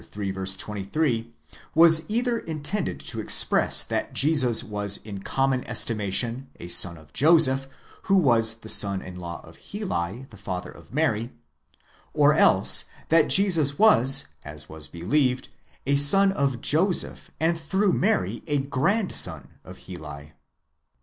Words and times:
23 0.03 1.31
was 1.75 2.09
either 2.09 2.39
intended 2.39 2.99
to 2.99 3.19
express 3.19 3.83
that 3.83 4.13
Jesus 4.13 4.63
was 4.63 4.97
in 4.97 5.21
common 5.21 5.63
estimation 5.65 6.49
a 6.59 6.69
son 6.69 6.97
of 6.97 7.13
Joseph, 7.13 7.67
who 8.05 8.15
was 8.17 8.55
the 8.61 8.67
son 8.67 9.03
in 9.03 9.15
law 9.15 9.41
of 9.45 9.57
Heli, 9.57 10.25
the 10.31 10.37
father 10.37 10.71
of 10.71 10.91
Mary 10.91 11.27
!5°:—or 12.15 12.33
else, 12.33 12.85
that 13.09 13.29
Jesus 13.29 13.77
was, 13.77 14.29
as 14.43 14.67
was 14.67 14.87
believed, 14.87 15.49
a 15.85 15.95
son 15.95 16.31
of 16.31 16.61
Joseph, 16.61 17.29
and 17.39 17.55
through 17.59 17.93
Mary 17.93 18.41
a 18.47 18.57
grandson 18.57 19.49
of 19.63 19.85
Heli. 19.87 20.31